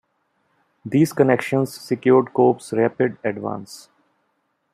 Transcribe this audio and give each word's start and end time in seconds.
These 0.83 1.13
connections 1.13 1.79
secured 1.79 2.33
Cope's 2.33 2.73
rapid 2.73 3.19
advance. 3.23 3.89